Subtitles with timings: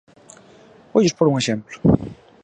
[0.93, 1.75] Voulles pór un exemplo.